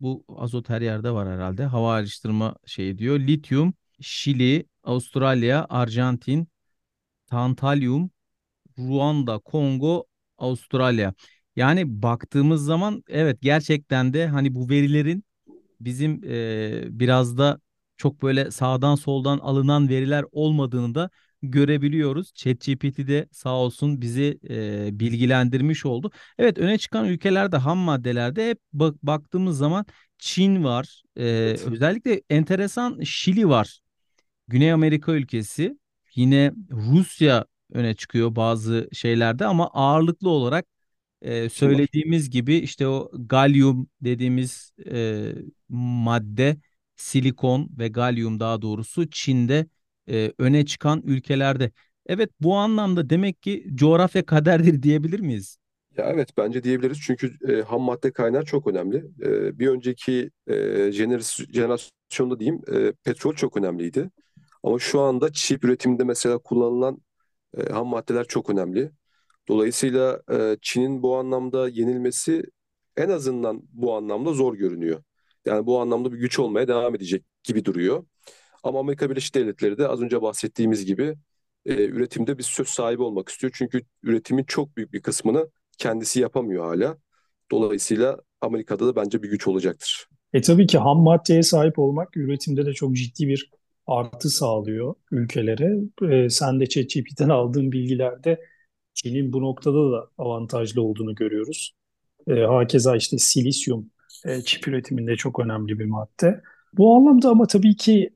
Bu 0.00 0.24
azot 0.36 0.68
her 0.68 0.80
yerde 0.80 1.10
var 1.10 1.28
herhalde. 1.28 1.64
Hava 1.64 1.92
ayrıştırma 1.92 2.56
şeyi 2.66 2.98
diyor. 2.98 3.20
Lityum, 3.20 3.74
Şili, 4.00 4.66
Avustralya, 4.84 5.66
Arjantin, 5.68 6.48
tantalyum, 7.26 8.10
Ruanda, 8.78 9.38
Kongo, 9.38 10.06
Avustralya. 10.38 11.14
Yani 11.58 12.02
baktığımız 12.02 12.64
zaman 12.64 13.02
evet 13.08 13.42
gerçekten 13.42 14.12
de 14.12 14.26
hani 14.26 14.54
bu 14.54 14.70
verilerin 14.70 15.24
bizim 15.80 16.24
e, 16.24 17.00
biraz 17.00 17.38
da 17.38 17.60
çok 17.96 18.22
böyle 18.22 18.50
sağdan 18.50 18.94
soldan 18.94 19.38
alınan 19.38 19.88
veriler 19.88 20.24
olmadığını 20.32 20.94
da 20.94 21.10
görebiliyoruz. 21.42 22.32
ChatGPT 22.34 22.98
de 22.98 23.28
sağ 23.32 23.54
olsun 23.54 24.00
bizi 24.00 24.38
e, 24.50 24.88
bilgilendirmiş 25.00 25.86
oldu. 25.86 26.10
Evet 26.38 26.58
öne 26.58 26.78
çıkan 26.78 27.04
ülkelerde 27.06 27.56
ham 27.56 27.78
maddelerde 27.78 28.50
hep 28.50 28.58
bak, 28.72 28.94
baktığımız 29.02 29.58
zaman 29.58 29.86
Çin 30.18 30.64
var. 30.64 31.02
E, 31.16 31.24
evet. 31.26 31.62
Özellikle 31.66 32.22
enteresan 32.30 33.00
Şili 33.00 33.48
var. 33.48 33.80
Güney 34.48 34.72
Amerika 34.72 35.12
ülkesi. 35.12 35.78
Yine 36.14 36.52
Rusya 36.70 37.44
öne 37.72 37.94
çıkıyor 37.94 38.36
bazı 38.36 38.88
şeylerde 38.92 39.46
ama 39.46 39.70
ağırlıklı 39.72 40.28
olarak 40.28 40.77
e, 41.22 41.48
söylediğimiz 41.48 42.30
gibi 42.30 42.56
işte 42.56 42.88
o 42.88 43.10
galyum 43.14 43.88
dediğimiz 44.00 44.72
e, 44.90 45.32
madde 45.68 46.56
silikon 46.96 47.70
ve 47.78 47.88
galyum 47.88 48.40
daha 48.40 48.62
doğrusu 48.62 49.10
Çin'de 49.10 49.66
e, 50.10 50.32
öne 50.38 50.66
çıkan 50.66 51.02
ülkelerde. 51.04 51.70
Evet 52.06 52.30
bu 52.40 52.56
anlamda 52.56 53.10
demek 53.10 53.42
ki 53.42 53.66
coğrafya 53.74 54.26
kaderdir 54.26 54.82
diyebilir 54.82 55.20
miyiz? 55.20 55.58
Ya 55.98 56.04
evet 56.10 56.28
bence 56.36 56.64
diyebiliriz 56.64 56.98
çünkü 57.02 57.32
e, 57.52 57.62
ham 57.62 57.82
madde 57.82 58.12
kaynağı 58.12 58.44
çok 58.44 58.66
önemli. 58.66 58.96
E, 59.22 59.58
bir 59.58 59.68
önceki 59.68 60.30
e, 60.46 60.92
jenerasyonda 60.92 62.40
diyeyim 62.40 62.62
e, 62.72 62.92
petrol 62.92 63.34
çok 63.34 63.56
önemliydi. 63.56 64.10
Ama 64.62 64.78
şu 64.78 65.00
anda 65.00 65.32
çip 65.32 65.64
üretiminde 65.64 66.04
mesela 66.04 66.38
kullanılan 66.38 66.98
e, 67.58 67.64
ham 67.72 67.88
maddeler 67.88 68.24
çok 68.28 68.50
önemli. 68.50 68.92
Dolayısıyla 69.48 70.22
e, 70.32 70.56
Çin'in 70.62 71.02
bu 71.02 71.16
anlamda 71.16 71.68
yenilmesi 71.68 72.42
en 72.96 73.08
azından 73.08 73.62
bu 73.72 73.94
anlamda 73.96 74.32
zor 74.32 74.54
görünüyor. 74.54 75.02
Yani 75.46 75.66
bu 75.66 75.80
anlamda 75.80 76.12
bir 76.12 76.18
güç 76.18 76.38
olmaya 76.38 76.68
devam 76.68 76.94
edecek 76.94 77.24
gibi 77.44 77.64
duruyor. 77.64 78.06
Ama 78.62 78.80
Amerika 78.80 79.10
Birleşik 79.10 79.34
Devletleri 79.34 79.78
de 79.78 79.88
az 79.88 80.00
önce 80.02 80.22
bahsettiğimiz 80.22 80.84
gibi 80.84 81.14
e, 81.66 81.84
üretimde 81.84 82.38
bir 82.38 82.42
söz 82.42 82.68
sahibi 82.68 83.02
olmak 83.02 83.28
istiyor. 83.28 83.52
Çünkü 83.56 83.80
üretimin 84.02 84.44
çok 84.44 84.76
büyük 84.76 84.92
bir 84.92 85.02
kısmını 85.02 85.50
kendisi 85.78 86.20
yapamıyor 86.20 86.64
hala. 86.64 86.98
Dolayısıyla 87.50 88.18
Amerika'da 88.40 88.86
da 88.86 88.96
bence 88.96 89.22
bir 89.22 89.30
güç 89.30 89.48
olacaktır. 89.48 90.08
E 90.32 90.40
tabii 90.40 90.66
ki 90.66 90.78
ham 90.78 90.98
maddeye 90.98 91.42
sahip 91.42 91.78
olmak 91.78 92.16
üretimde 92.16 92.66
de 92.66 92.72
çok 92.72 92.96
ciddi 92.96 93.28
bir 93.28 93.50
artı 93.86 94.30
sağlıyor 94.30 94.94
ülkelere. 95.10 95.76
E, 96.10 96.30
sen 96.30 96.60
de 96.60 96.68
ChatGPT'den 96.68 97.28
aldığın 97.28 97.72
bilgilerde 97.72 98.40
Çin'in 99.02 99.32
bu 99.32 99.42
noktada 99.42 99.92
da 99.92 100.08
avantajlı 100.18 100.82
olduğunu 100.82 101.14
görüyoruz. 101.14 101.74
E, 102.28 102.32
hakeza 102.40 102.96
işte 102.96 103.18
silisyum 103.18 103.90
e, 104.26 104.42
çip 104.42 104.68
üretiminde 104.68 105.16
çok 105.16 105.40
önemli 105.40 105.78
bir 105.78 105.84
madde. 105.84 106.42
Bu 106.72 106.96
anlamda 106.96 107.30
ama 107.30 107.46
tabii 107.46 107.76
ki 107.76 108.10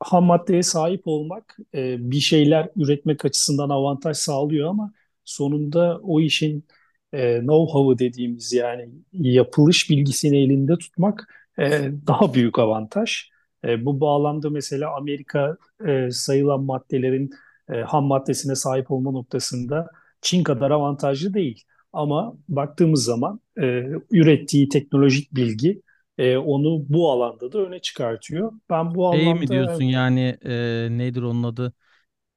ham 0.00 0.24
maddeye 0.24 0.62
sahip 0.62 1.02
olmak 1.04 1.56
e, 1.74 2.10
bir 2.10 2.20
şeyler 2.20 2.70
üretmek 2.76 3.24
açısından 3.24 3.70
avantaj 3.70 4.16
sağlıyor 4.16 4.70
ama 4.70 4.92
sonunda 5.24 6.00
o 6.02 6.20
işin 6.20 6.64
e, 7.12 7.38
know-how'ı 7.38 7.98
dediğimiz 7.98 8.52
yani 8.52 8.90
yapılış 9.12 9.90
bilgisini 9.90 10.38
elinde 10.38 10.78
tutmak 10.78 11.28
e, 11.58 11.90
daha 12.06 12.34
büyük 12.34 12.58
avantaj. 12.58 13.30
E, 13.64 13.84
bu 13.86 14.00
bağlamda 14.00 14.50
mesela 14.50 14.96
Amerika 14.96 15.56
e, 15.86 16.10
sayılan 16.10 16.62
maddelerin 16.62 17.30
e, 17.72 17.74
ham 17.80 18.04
maddesine 18.04 18.54
sahip 18.54 18.90
olma 18.90 19.10
noktasında 19.10 19.88
Çin 20.20 20.42
kadar 20.44 20.70
avantajlı 20.70 21.34
değil. 21.34 21.64
Ama 21.92 22.34
baktığımız 22.48 23.04
zaman 23.04 23.40
e, 23.62 23.84
ürettiği 24.10 24.68
teknolojik 24.68 25.34
bilgi 25.34 25.82
e, 26.18 26.36
onu 26.36 26.84
bu 26.88 27.10
alanda 27.10 27.52
da 27.52 27.58
öne 27.58 27.78
çıkartıyor. 27.80 28.52
Ben 28.70 28.94
bu 28.94 29.06
Şey 29.12 29.34
anlamda 29.34 29.34
mi 29.34 29.50
diyorsun 29.50 29.84
yani 29.84 30.38
e, 30.44 30.88
nedir 30.90 31.22
onun 31.22 31.42
adı? 31.42 31.72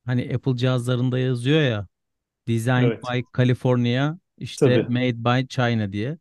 Hani 0.06 0.32
Apple 0.36 0.58
cihazlarında 0.58 1.20
yazıyor 1.20 1.62
ya 1.62 1.88
Designed 2.48 2.94
evet 2.94 3.12
by 3.12 3.22
California 3.38 4.18
işte 4.38 4.80
tabii 4.80 4.88
Made 4.88 5.26
by 5.26 5.48
China 5.48 5.94
diye. 5.94 6.20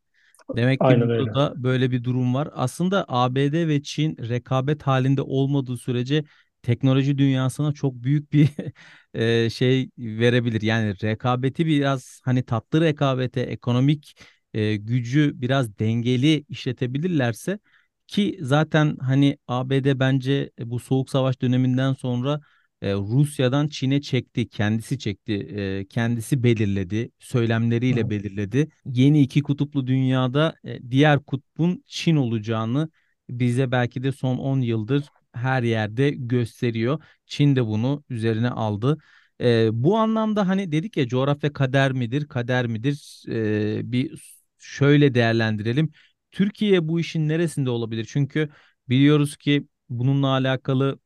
Demek 0.55 0.85
ki 0.85 0.95
aynen 0.95 1.09
burada 1.09 1.09
öyle. 1.09 1.35
da 1.35 1.63
böyle 1.63 1.91
bir 1.91 2.05
durum 2.05 2.35
var. 2.35 2.49
Aslında 2.53 3.05
ABD 3.09 3.67
ve 3.69 3.83
Çin 3.83 4.17
rekabet 4.29 4.83
halinde 4.83 5.21
olmadığı 5.23 5.77
sürece 5.77 6.23
teknoloji 6.63 7.17
dünyasına 7.17 7.71
çok 7.73 7.93
büyük 7.95 8.33
bir 8.33 8.49
e, 9.13 9.49
şey 9.49 9.89
verebilir. 9.97 10.61
Yani 10.61 10.95
rekabeti 11.03 11.65
biraz 11.65 12.21
hani 12.23 12.43
tatlı 12.43 12.81
rekabete, 12.81 13.41
ekonomik 13.41 14.15
e, 14.53 14.75
gücü 14.75 15.31
biraz 15.41 15.79
dengeli 15.79 16.45
işletebilirlerse 16.49 17.59
ki 18.07 18.37
zaten 18.41 18.97
hani 19.01 19.37
ABD 19.47 19.99
bence 19.99 20.51
bu 20.59 20.79
soğuk 20.79 21.09
savaş 21.09 21.41
döneminden 21.41 21.93
sonra 21.93 22.41
e, 22.81 22.93
Rusya'dan 22.93 23.67
Çin'e 23.67 24.01
çekti, 24.01 24.49
kendisi 24.49 24.99
çekti, 24.99 25.33
e, 25.33 25.85
kendisi 25.87 26.43
belirledi, 26.43 27.11
söylemleriyle 27.19 28.09
belirledi. 28.09 28.69
Yeni 28.85 29.21
iki 29.21 29.41
kutuplu 29.43 29.87
dünyada 29.87 30.55
e, 30.63 30.91
diğer 30.91 31.19
kutbun 31.25 31.83
Çin 31.87 32.15
olacağını 32.15 32.89
bize 33.29 33.71
belki 33.71 34.03
de 34.03 34.11
son 34.11 34.37
10 34.37 34.61
yıldır 34.61 35.03
her 35.33 35.63
yerde 35.63 36.09
gösteriyor. 36.11 37.03
Çin 37.25 37.55
de 37.55 37.65
bunu 37.67 38.03
üzerine 38.09 38.49
aldı. 38.49 38.97
E, 39.41 39.69
bu 39.83 39.97
anlamda 39.97 40.47
hani 40.47 40.71
dedik 40.71 40.97
ya 40.97 41.07
coğrafya 41.07 41.53
kader 41.53 41.91
midir, 41.91 42.27
kader 42.27 42.67
midir? 42.67 43.23
E, 43.29 43.91
bir 43.91 44.21
şöyle 44.59 45.13
değerlendirelim. 45.13 45.91
Türkiye 46.31 46.87
bu 46.87 46.99
işin 46.99 47.27
neresinde 47.29 47.69
olabilir? 47.69 48.05
Çünkü 48.09 48.49
biliyoruz 48.89 49.37
ki 49.37 49.67
bununla 49.89 50.27
alakalı 50.27 50.99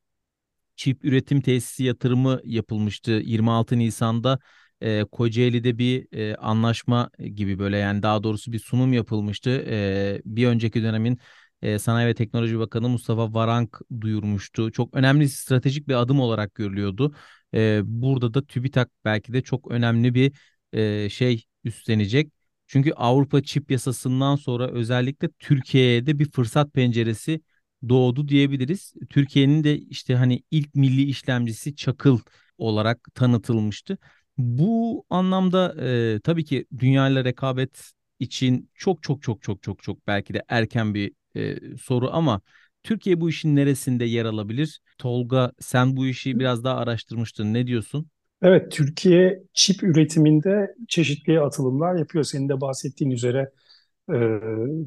çip 0.76 1.06
üretim 1.06 1.42
tesisi 1.42 1.84
yatırımı 1.84 2.42
yapılmıştı 2.44 3.12
26 3.12 3.80
Nisan'da 3.80 4.40
e, 4.82 5.04
Kocaeli'de 5.12 5.78
bir 5.78 6.08
e, 6.18 6.36
anlaşma 6.36 7.10
gibi 7.36 7.60
böyle 7.60 7.78
yani 7.78 8.04
daha 8.04 8.24
doğrusu 8.24 8.52
bir 8.52 8.60
sunum 8.60 8.94
yapılmıştı. 8.94 9.50
E, 9.70 10.22
bir 10.26 10.48
önceki 10.48 10.84
dönemin 10.84 11.20
Sanayi 11.80 12.08
ve 12.08 12.14
Teknoloji 12.16 12.60
Bakanı 12.60 12.90
Mustafa 12.90 13.34
Varank 13.34 13.80
duyurmuştu. 14.02 14.72
Çok 14.72 14.94
önemli 14.96 15.30
stratejik 15.30 15.88
bir 15.88 15.94
adım 15.94 16.20
olarak 16.20 16.56
görülüyordu. 16.56 17.16
Burada 17.84 18.34
da 18.34 18.46
TÜBİTAK 18.46 18.90
belki 19.06 19.34
de 19.34 19.42
çok 19.42 19.72
önemli 19.72 20.14
bir 20.16 20.34
şey 21.10 21.44
üstlenecek. 21.64 22.32
Çünkü 22.68 22.92
Avrupa 22.94 23.44
çip 23.44 23.72
yasasından 23.72 24.36
sonra 24.36 24.68
özellikle 24.72 25.30
Türkiye'ye 25.40 26.06
de 26.06 26.20
bir 26.20 26.32
fırsat 26.32 26.74
penceresi 26.74 27.42
doğdu 27.90 28.28
diyebiliriz. 28.28 28.94
Türkiye'nin 29.10 29.64
de 29.64 29.78
işte 29.78 30.16
hani 30.16 30.44
ilk 30.52 30.76
milli 30.76 31.04
işlemcisi 31.04 31.76
Çakıl 31.76 32.20
olarak 32.58 33.08
tanıtılmıştı. 33.16 33.98
Bu 34.38 35.06
anlamda 35.10 35.76
e, 36.16 36.20
tabii 36.24 36.46
ki 36.46 36.66
dünyayla 36.78 37.26
rekabet 37.26 37.92
için 38.20 38.70
çok 38.76 39.04
çok 39.04 39.22
çok 39.24 39.42
çok 39.44 39.64
çok 39.64 39.84
çok 39.84 40.08
belki 40.08 40.34
de 40.34 40.44
erken 40.50 40.94
bir 40.94 41.12
e, 41.36 41.58
soru 41.78 42.10
ama 42.14 42.42
Türkiye 42.84 43.22
bu 43.22 43.30
işin 43.30 43.56
neresinde 43.56 44.06
yer 44.06 44.26
alabilir? 44.26 44.82
Tolga 44.98 45.52
sen 45.60 45.98
bu 45.98 46.08
işi 46.08 46.40
biraz 46.40 46.64
daha 46.64 46.78
araştırmıştın. 46.78 47.54
Ne 47.54 47.68
diyorsun? 47.68 48.10
Evet, 48.42 48.72
Türkiye 48.72 49.44
çip 49.54 49.84
üretiminde 49.84 50.76
çeşitli 50.88 51.40
atılımlar 51.40 51.96
yapıyor. 51.96 52.24
Senin 52.24 52.50
de 52.50 52.62
bahsettiğin 52.62 53.12
üzere 53.12 53.52
e, 54.10 54.16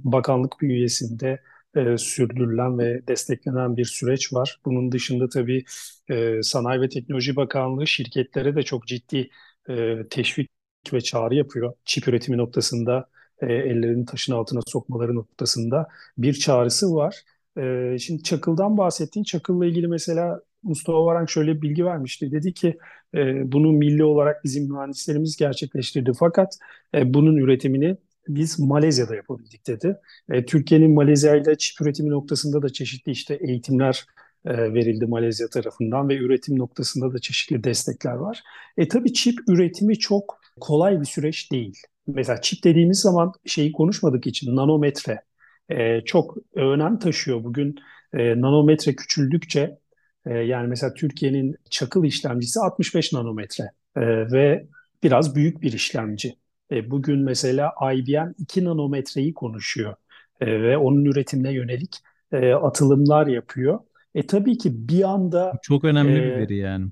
bakanlık 0.05 0.53
bünyesinde 0.63 1.41
e, 1.77 1.99
sürdürülen 1.99 2.79
ve 2.79 3.09
desteklenen 3.09 3.77
bir 3.77 3.85
süreç 3.85 4.33
var. 4.33 4.61
Bunun 4.65 4.93
dışında 4.93 5.29
tabii 5.29 5.65
e, 6.11 6.43
Sanayi 6.43 6.81
ve 6.81 6.89
Teknoloji 6.89 7.37
Bakanlığı 7.37 7.87
şirketlere 7.87 8.57
de 8.57 8.63
çok 8.63 8.87
ciddi 8.87 9.31
e, 9.71 9.97
teşvik 10.11 10.51
ve 10.93 11.01
çağrı 11.01 11.35
yapıyor. 11.35 11.73
Çip 11.85 12.09
üretimi 12.09 12.39
noktasında 12.39 13.11
e, 13.43 13.53
ellerini 13.53 14.05
taşın 14.07 14.33
altına 14.33 14.61
sokmaları 14.67 15.15
noktasında 15.15 15.89
bir 16.19 16.33
çağrısı 16.33 16.95
var. 16.95 17.17
E, 17.59 17.99
şimdi 17.99 18.23
Çakıl'dan 18.23 18.79
bahsettiğin 18.79 19.25
Çakıl'la 19.25 19.67
ilgili 19.67 19.89
mesela 19.89 20.41
Mustafa 20.63 21.05
Varank 21.05 21.31
şöyle 21.31 21.57
bir 21.57 21.63
bilgi 21.63 21.85
vermişti. 21.85 22.33
Dedi 22.33 22.55
ki 22.55 22.79
e, 23.15 23.53
bunu 23.53 23.73
milli 23.73 24.05
olarak 24.05 24.45
bizim 24.45 24.73
mühendislerimiz 24.73 25.37
gerçekleştirdi. 25.37 26.13
Fakat 26.19 26.59
e, 26.95 27.15
bunun 27.15 27.37
üretimini 27.37 27.97
biz 28.29 28.59
Malezya'da 28.59 29.17
yapabildik 29.17 29.67
dedi. 29.67 29.97
E, 30.31 30.45
Türkiye'nin 30.47 30.95
Malezya 30.95 31.55
çip 31.59 31.81
üretimi 31.81 32.11
noktasında 32.11 32.63
da 32.63 32.69
çeşitli 32.73 33.13
işte 33.13 33.35
eğitimler 33.35 34.07
e, 34.45 34.75
verildi 34.75 35.07
Malezya 35.07 35.49
tarafından 35.49 36.09
ve 36.09 36.17
üretim 36.17 36.59
noktasında 36.59 37.13
da 37.13 37.19
çeşitli 37.19 37.65
destekler 37.65 38.15
var. 38.15 38.43
E 38.77 38.89
tabii 38.89 39.13
çip 39.13 39.39
üretimi 39.49 39.99
çok 39.99 40.41
kolay 40.61 41.01
bir 41.01 41.07
süreç 41.07 41.53
değil. 41.53 41.83
Mesela 42.09 42.41
çip 42.41 42.65
dediğimiz 42.65 43.01
zaman 43.01 43.33
şeyi 43.47 43.73
konuşmadık 43.73 44.27
için 44.27 44.57
nanometre 44.57 45.23
e, 45.69 46.01
çok 46.01 46.37
önem 46.55 46.99
taşıyor. 46.99 47.45
Bugün 47.45 47.77
e, 48.13 48.41
nanometre 48.41 48.95
küçüldükçe 48.95 49.79
e, 50.27 50.35
yani 50.35 50.69
mesela 50.69 50.95
Türkiye'nin 50.95 51.57
çakıl 51.71 52.05
işlemcisi 52.05 52.61
65 52.61 53.13
nanometre 53.13 53.65
e, 53.97 54.01
ve 54.33 54.67
biraz 55.03 55.37
büyük 55.37 55.63
bir 55.63 55.73
işlemci. 55.73 56.37
E, 56.73 56.91
bugün 56.91 57.19
mesela 57.19 57.73
IBM 57.95 58.33
2 58.39 58.65
nanometreyi 58.65 59.35
konuşuyor 59.35 59.95
e, 60.41 60.63
ve 60.63 60.77
onun 60.79 61.05
üretimine 61.05 61.53
yönelik 61.53 61.97
e, 62.33 62.53
atılımlar 62.53 63.27
yapıyor. 63.27 63.81
E 64.15 64.27
tabii 64.27 64.59
ki 64.59 64.89
bir 64.89 65.03
anda 65.03 65.53
çok 65.63 65.85
önemli 65.85 66.15
bir 66.15 66.33
e, 66.33 66.39
veri 66.39 66.57
yani. 66.57 66.91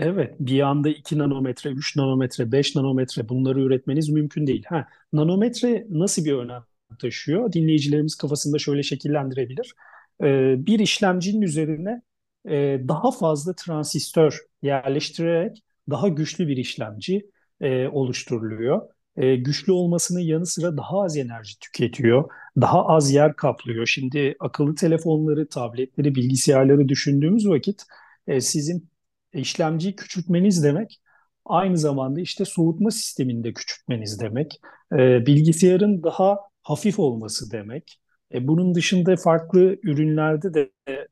Evet 0.00 0.34
bir 0.40 0.60
anda 0.60 0.88
2 0.88 1.18
nanometre, 1.18 1.70
3 1.70 1.96
nanometre, 1.96 2.52
5 2.52 2.76
nanometre 2.76 3.28
bunları 3.28 3.60
üretmeniz 3.60 4.08
mümkün 4.08 4.46
değil. 4.46 4.64
Ha, 4.68 4.88
nanometre 5.12 5.86
nasıl 5.90 6.24
bir 6.24 6.32
önem 6.32 6.64
taşıyor? 6.98 7.52
Dinleyicilerimiz 7.52 8.14
kafasında 8.14 8.58
şöyle 8.58 8.82
şekillendirebilir. 8.82 9.74
E, 10.22 10.54
bir 10.66 10.78
işlemcinin 10.78 11.42
üzerine 11.42 12.02
e, 12.48 12.80
daha 12.88 13.10
fazla 13.10 13.54
transistör 13.54 14.40
yerleştirerek 14.62 15.62
daha 15.90 16.08
güçlü 16.08 16.48
bir 16.48 16.56
işlemci 16.56 17.30
e, 17.60 17.88
oluşturuluyor. 17.88 18.82
E, 19.16 19.36
güçlü 19.36 19.72
olmasının 19.72 20.20
yanı 20.20 20.46
sıra 20.46 20.76
daha 20.76 21.02
az 21.02 21.16
enerji 21.16 21.58
tüketiyor, 21.58 22.30
daha 22.60 22.86
az 22.86 23.12
yer 23.12 23.36
kaplıyor. 23.36 23.86
Şimdi 23.86 24.36
akıllı 24.40 24.74
telefonları, 24.74 25.48
tabletleri, 25.48 26.14
bilgisayarları 26.14 26.88
düşündüğümüz 26.88 27.48
vakit 27.48 27.84
e, 28.26 28.40
sizin 28.40 28.89
işlemciyi 29.34 29.96
küçültmeniz 29.96 30.64
demek, 30.64 31.00
aynı 31.44 31.78
zamanda 31.78 32.20
işte 32.20 32.44
soğutma 32.44 32.90
sistemini 32.90 33.44
de 33.44 33.52
küçültmeniz 33.54 34.20
demek, 34.20 34.60
E, 34.92 35.26
bilgisayarın 35.26 36.02
daha 36.02 36.38
hafif 36.62 36.98
olması 36.98 37.50
demek. 37.50 38.00
E, 38.34 38.48
bunun 38.48 38.74
dışında 38.74 39.16
farklı 39.16 39.76
ürünlerde 39.82 40.54
de 40.54 40.70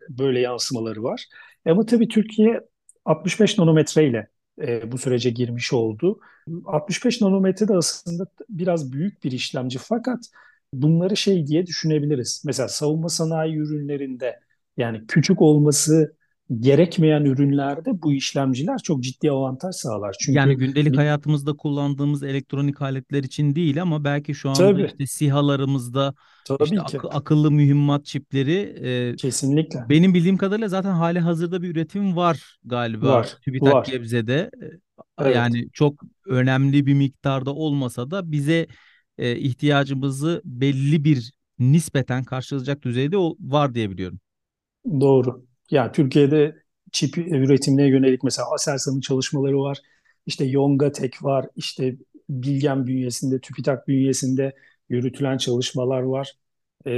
böyle 0.09 0.41
yansımaları 0.41 1.03
var. 1.03 1.25
E, 1.67 1.71
Ama 1.71 1.87
tabii 1.87 2.09
Türkiye 2.09 2.61
65 3.05 3.59
nanometre 3.59 4.07
ile 4.09 4.29
e, 4.63 4.93
bu 4.93 4.99
sürece 4.99 5.31
girmiş 5.31 5.73
oldu. 5.73 6.21
65 6.65 7.21
nanometre 7.21 7.69
de 7.69 7.75
aslında 7.77 8.27
biraz 8.49 8.93
büyük 8.93 9.25
bir 9.25 9.33
işlemci 9.33 9.79
fakat 9.79 10.19
bunları 10.73 11.17
şey 11.17 11.47
diye 11.47 11.67
düşünebiliriz. 11.67 12.43
Mesela 12.47 12.69
savunma 12.69 13.09
sanayi 13.09 13.57
ürünlerinde 13.57 14.41
yani 14.77 15.07
küçük 15.07 15.43
olması 15.43 16.17
gerekmeyen 16.61 17.25
ürünlerde 17.25 18.03
bu 18.03 18.13
işlemciler 18.13 18.79
çok 18.79 19.03
ciddi 19.03 19.31
avantaj 19.31 19.75
sağlar. 19.75 20.17
Yani 20.27 20.55
Çünkü 20.55 20.59
gündelik 20.59 20.97
bir, 20.97 20.99
hayatımızda 20.99 21.57
kullandığımız 21.57 22.23
elektronik 22.23 22.83
aletler 22.83 23.23
için 23.25 23.55
değil 23.55 23.83
ama 23.83 24.05
belki 24.05 24.35
şu 24.35 24.51
anda 24.51 24.81
tabii, 24.81 24.85
işte 24.85 25.07
SİHA'larımızda 25.07 26.15
işte 26.59 26.81
tabii 26.81 26.85
ki, 26.85 27.01
ak- 27.01 27.05
akıllı 27.11 27.51
mühimmat 27.51 28.05
çipleri 28.07 28.53
e, 29.15 29.17
kesinlikle 29.17 29.85
benim 29.87 30.15
bildiğim 30.15 30.37
kadarıyla 30.37 30.69
zaten 30.69 30.91
hali 30.93 31.21
hazırda 31.21 31.63
bir 31.63 31.71
üretim 31.71 32.17
var 32.17 32.59
galiba 32.65 33.25
var, 33.25 33.39
TÜBİTAK 33.43 33.85
var. 33.85 33.85
Gebze'de. 33.85 34.51
E, 34.63 34.67
Evet. 35.19 35.29
Yani 35.31 35.71
çok 35.73 36.03
önemli 36.27 36.87
bir 36.87 36.95
miktarda 36.95 37.55
olmasa 37.55 38.11
da 38.11 38.33
bize 38.33 38.67
e, 39.19 39.37
ihtiyacımızı 39.39 40.43
belli 40.45 41.05
bir 41.05 41.33
nispeten 41.59 42.25
karşılayacak 42.25 42.83
düzeyde 42.83 43.19
o- 43.19 43.37
var 43.41 43.75
diye 43.75 43.91
biliyorum. 43.91 44.21
Doğru. 45.01 45.47
Yani 45.71 45.93
Türkiye'de 45.93 46.63
çip 46.93 47.19
üretimine 47.19 47.87
yönelik 47.89 48.23
mesela 48.25 48.55
Aselsan'ın 48.55 49.01
çalışmaları 49.01 49.61
var. 49.61 49.79
İşte 50.27 50.45
Yonga 50.45 50.93
Tek 50.93 51.25
var. 51.25 51.47
İşte 51.57 51.97
Bilgen 52.29 52.87
bünyesinde, 52.87 53.41
TÜBİTAK 53.41 53.89
bünyesinde 53.89 54.57
yürütülen 54.89 55.39
çalışmalar 55.39 56.01
var. 56.03 56.33
Ee, 56.87 56.93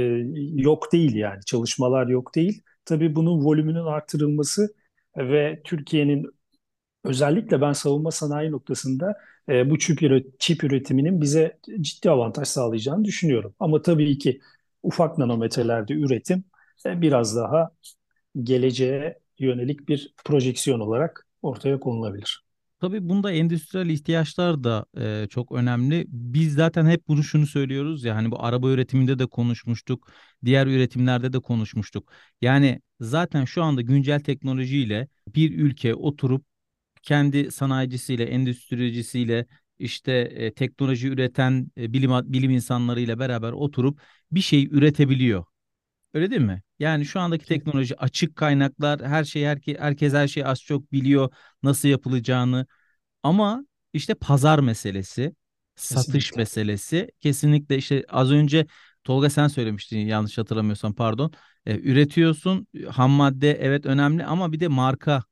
yok 0.55 0.91
değil 0.93 1.15
yani. 1.15 1.41
Çalışmalar 1.45 2.07
yok 2.07 2.35
değil. 2.35 2.61
Tabii 2.85 3.15
bunun 3.15 3.45
volümünün 3.45 3.85
artırılması 3.85 4.73
ve 5.17 5.61
Türkiye'nin 5.63 6.27
özellikle 7.03 7.61
ben 7.61 7.73
savunma 7.73 8.11
sanayi 8.11 8.51
noktasında 8.51 9.15
e, 9.49 9.69
bu 9.69 9.79
çip, 9.79 9.99
çip 10.39 10.63
üretiminin 10.63 11.21
bize 11.21 11.59
ciddi 11.81 12.09
avantaj 12.09 12.47
sağlayacağını 12.47 13.05
düşünüyorum. 13.05 13.55
Ama 13.59 13.81
tabii 13.81 14.17
ki 14.17 14.41
ufak 14.83 15.17
nanometrelerde 15.17 15.93
üretim 15.93 16.43
e, 16.85 17.01
biraz 17.01 17.35
daha 17.35 17.71
geleceğe 18.43 19.19
yönelik 19.39 19.89
bir 19.89 20.13
projeksiyon 20.25 20.79
olarak 20.79 21.27
ortaya 21.41 21.79
konulabilir. 21.79 22.43
Tabii 22.81 23.09
bunda 23.09 23.31
endüstriyel 23.31 23.89
ihtiyaçlar 23.89 24.63
da 24.63 24.85
e, 24.97 25.27
çok 25.29 25.51
önemli. 25.51 26.05
Biz 26.07 26.53
zaten 26.53 26.85
hep 26.85 27.07
bunu 27.07 27.23
şunu 27.23 27.47
söylüyoruz 27.47 28.03
ya 28.03 28.15
hani 28.15 28.31
bu 28.31 28.43
araba 28.43 28.69
üretiminde 28.69 29.19
de 29.19 29.25
konuşmuştuk, 29.25 30.11
diğer 30.45 30.67
üretimlerde 30.67 31.33
de 31.33 31.39
konuşmuştuk. 31.39 32.13
Yani 32.41 32.81
zaten 32.99 33.45
şu 33.45 33.63
anda 33.63 33.81
güncel 33.81 34.19
teknolojiyle 34.19 35.07
bir 35.27 35.59
ülke 35.59 35.95
oturup 35.95 36.45
kendi 37.03 37.51
sanayicisiyle, 37.51 38.23
endüstricisiyle 38.23 39.45
işte 39.79 40.11
e, 40.13 40.53
teknoloji 40.53 41.07
üreten 41.07 41.71
e, 41.77 41.93
bilim 41.93 42.11
bilim 42.33 42.51
insanlarıyla 42.51 43.19
beraber 43.19 43.51
oturup 43.51 44.01
bir 44.31 44.41
şey 44.41 44.65
üretebiliyor. 44.71 45.45
Öyle 46.13 46.31
değil 46.31 46.41
mi? 46.41 46.61
Yani 46.79 47.05
şu 47.05 47.19
andaki 47.19 47.45
teknoloji 47.45 47.97
açık 47.99 48.35
kaynaklar, 48.35 49.01
her 49.07 49.23
şey 49.23 49.45
herke, 49.45 49.77
herkes 49.79 50.13
her 50.13 50.27
şeyi 50.27 50.45
az 50.45 50.61
çok 50.61 50.91
biliyor 50.91 51.29
nasıl 51.63 51.87
yapılacağını. 51.89 52.65
Ama 53.23 53.65
işte 53.93 54.13
pazar 54.15 54.59
meselesi, 54.59 55.35
satış 55.75 56.35
Kesinlikle. 56.35 56.37
meselesi 56.37 57.11
kesinlikle 57.21 57.77
işte 57.77 58.05
az 58.09 58.31
önce 58.31 58.67
Tolga 59.03 59.29
sen 59.29 59.47
söylemiştin 59.47 59.97
yanlış 59.99 60.37
hatırlamıyorsam 60.37 60.95
pardon. 60.95 61.33
E, 61.65 61.79
üretiyorsun 61.79 62.67
ham 62.89 63.11
madde 63.11 63.51
evet 63.61 63.85
önemli 63.85 64.25
ama 64.25 64.51
bir 64.51 64.59
de 64.59 64.67
marka 64.67 65.23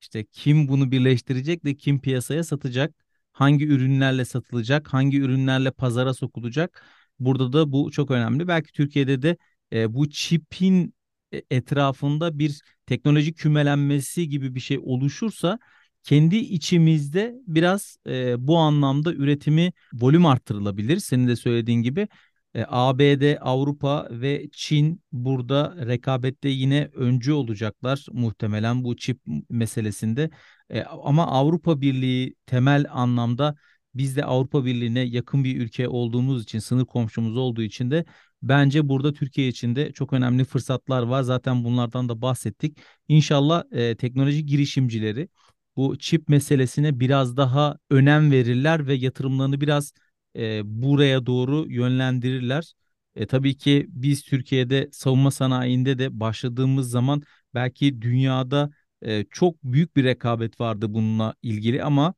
işte 0.00 0.24
kim 0.32 0.68
bunu 0.68 0.90
birleştirecek 0.90 1.64
de 1.64 1.74
kim 1.76 2.00
piyasaya 2.00 2.44
satacak, 2.44 2.94
hangi 3.32 3.66
ürünlerle 3.66 4.24
satılacak, 4.24 4.88
hangi 4.94 5.20
ürünlerle 5.20 5.70
pazara 5.70 6.14
sokulacak. 6.14 6.84
Burada 7.18 7.52
da 7.52 7.72
bu 7.72 7.90
çok 7.90 8.10
önemli. 8.10 8.48
Belki 8.48 8.72
Türkiye'de 8.72 9.22
de 9.22 9.36
e, 9.72 9.94
bu 9.94 10.10
çipin 10.10 10.94
e, 11.32 11.42
etrafında 11.50 12.38
bir 12.38 12.60
teknoloji 12.86 13.34
kümelenmesi 13.34 14.28
gibi 14.28 14.54
bir 14.54 14.60
şey 14.60 14.78
oluşursa 14.82 15.58
kendi 16.02 16.36
içimizde 16.36 17.34
biraz 17.46 17.96
e, 18.06 18.46
bu 18.46 18.58
anlamda 18.58 19.12
üretimi 19.12 19.72
volüm 19.92 20.26
arttırılabilir. 20.26 20.98
Senin 20.98 21.28
de 21.28 21.36
söylediğin 21.36 21.82
gibi. 21.82 22.08
E, 22.54 22.64
ABD, 22.68 23.38
Avrupa 23.40 24.08
ve 24.10 24.48
Çin 24.52 25.02
burada 25.12 25.86
rekabette 25.86 26.48
yine 26.48 26.90
öncü 26.94 27.32
olacaklar 27.32 28.06
muhtemelen 28.12 28.84
bu 28.84 28.96
çip 28.96 29.20
meselesinde. 29.50 30.30
E, 30.70 30.82
ama 30.82 31.26
Avrupa 31.26 31.80
Birliği 31.80 32.34
temel 32.46 32.86
anlamda 32.90 33.56
biz 33.94 34.16
de 34.16 34.24
Avrupa 34.24 34.64
Birliği'ne 34.64 35.00
yakın 35.00 35.44
bir 35.44 35.56
ülke 35.60 35.88
olduğumuz 35.88 36.42
için, 36.42 36.58
sınır 36.58 36.84
komşumuz 36.84 37.36
olduğu 37.36 37.62
için 37.62 37.90
de 37.90 38.04
bence 38.48 38.88
burada 38.88 39.12
Türkiye 39.12 39.48
için 39.48 39.76
de 39.76 39.92
çok 39.92 40.12
önemli 40.12 40.44
fırsatlar 40.44 41.02
var. 41.02 41.22
Zaten 41.22 41.64
bunlardan 41.64 42.08
da 42.08 42.22
bahsettik. 42.22 42.78
İnşallah 43.08 43.64
e, 43.72 43.96
teknoloji 43.96 44.46
girişimcileri 44.46 45.28
bu 45.76 45.98
çip 45.98 46.28
meselesine 46.28 47.00
biraz 47.00 47.36
daha 47.36 47.78
önem 47.90 48.30
verirler 48.30 48.86
ve 48.86 48.94
yatırımlarını 48.94 49.60
biraz 49.60 49.92
e, 50.36 50.60
buraya 50.82 51.26
doğru 51.26 51.66
yönlendirirler. 51.72 52.74
E, 53.16 53.26
tabii 53.26 53.56
ki 53.56 53.86
biz 53.88 54.22
Türkiye'de 54.22 54.88
savunma 54.92 55.30
sanayinde 55.30 55.98
de 55.98 56.20
başladığımız 56.20 56.90
zaman 56.90 57.22
belki 57.54 58.02
dünyada 58.02 58.70
e, 59.02 59.24
çok 59.30 59.64
büyük 59.64 59.96
bir 59.96 60.04
rekabet 60.04 60.60
vardı 60.60 60.94
bununla 60.94 61.34
ilgili 61.42 61.82
ama 61.84 62.14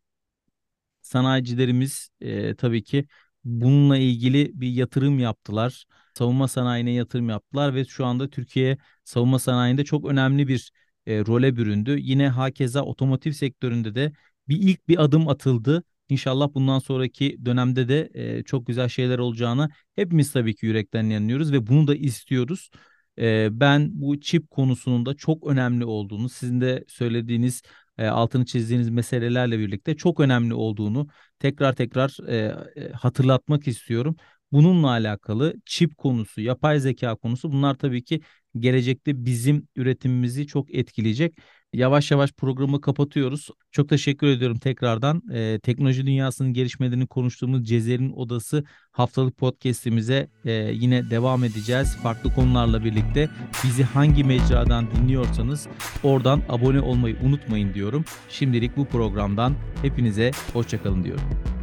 sanayicilerimiz 1.03 2.11
e, 2.21 2.55
tabii 2.55 2.83
ki 2.85 3.07
bununla 3.45 3.97
ilgili 3.99 4.51
bir 4.61 4.69
yatırım 4.69 5.19
yaptılar. 5.19 5.85
Savunma 6.19 6.49
sanayine 6.49 6.91
yatırım 6.93 7.29
yaptılar 7.29 7.75
ve 7.75 7.85
şu 7.85 8.07
anda 8.07 8.31
Türkiye 8.31 8.79
savunma 9.05 9.39
sanayinde 9.39 9.85
çok 9.85 10.05
önemli 10.07 10.49
bir 10.49 10.73
e, 11.07 11.19
role 11.21 11.57
büründü. 11.57 11.97
Yine 12.01 12.29
hakeza 12.29 12.83
otomotiv 12.83 13.33
sektöründe 13.33 13.95
de 13.95 14.13
bir 14.49 14.57
ilk 14.57 14.89
bir 14.89 15.05
adım 15.05 15.29
atıldı. 15.29 15.83
İnşallah 16.09 16.55
bundan 16.55 16.79
sonraki 16.79 17.39
dönemde 17.45 17.89
de 17.89 18.11
e, 18.15 18.43
çok 18.43 18.67
güzel 18.67 18.89
şeyler 18.89 19.19
olacağını 19.19 19.69
hepimiz 19.97 20.33
tabii 20.33 20.55
ki 20.55 20.67
yürekten 20.67 21.05
inanıyoruz 21.05 21.53
ve 21.53 21.67
bunu 21.67 21.87
da 21.87 21.95
istiyoruz. 21.95 22.71
E, 23.19 23.49
ben 23.61 23.91
bu 23.93 24.21
çip 24.21 24.51
konusunun 24.51 25.07
da 25.07 25.15
çok 25.15 25.47
önemli 25.47 25.85
olduğunu, 25.85 26.29
sizin 26.29 26.61
de 26.61 26.85
söylediğiniz 26.89 27.63
e, 27.99 28.07
altını 28.07 28.45
çizdiğiniz 28.45 28.91
meselelerle 28.91 29.59
birlikte 29.59 29.97
çok 29.97 30.21
önemli 30.21 30.55
olduğunu 30.55 31.09
tekrar 31.39 31.73
tekrar 31.75 32.29
e, 32.29 32.37
e, 32.77 32.93
hatırlatmak 32.93 33.69
istiyorum. 33.69 34.17
Bununla 34.53 34.89
alakalı 34.89 35.55
çip 35.67 35.97
konusu, 35.97 36.41
yapay 36.41 36.81
zeka 36.81 37.15
konusu 37.17 37.53
bunlar 37.53 37.75
tabii 37.75 38.05
ki 38.05 38.21
gelecekte 38.59 39.25
bizim 39.25 39.69
üretimimizi 39.77 40.47
çok 40.47 40.75
etkileyecek. 40.75 41.39
Yavaş 41.73 42.11
yavaş 42.11 42.33
programı 42.33 42.81
kapatıyoruz. 42.81 43.49
Çok 43.73 43.89
teşekkür 43.89 44.27
ediyorum 44.27 44.59
tekrardan. 44.59 45.23
Ee, 45.33 45.61
teknoloji 45.63 46.07
dünyasının 46.07 46.53
gelişmelerini 46.53 47.07
konuştuğumuz 47.07 47.69
Cezer'in 47.69 48.11
Odası 48.11 48.65
haftalık 48.93 49.37
podcast'imize 49.37 50.29
e, 50.45 50.53
yine 50.53 51.11
devam 51.11 51.45
edeceğiz. 51.45 51.97
Farklı 51.97 52.35
konularla 52.35 52.85
birlikte 52.85 53.29
bizi 53.65 53.83
hangi 53.83 54.25
mecradan 54.25 54.87
dinliyorsanız 54.91 55.69
oradan 56.03 56.43
abone 56.49 56.81
olmayı 56.81 57.17
unutmayın 57.23 57.75
diyorum. 57.75 58.05
Şimdilik 58.29 58.77
bu 58.77 58.85
programdan 58.85 59.55
hepinize 59.83 60.31
hoşçakalın 60.53 61.05
diyorum. 61.05 61.58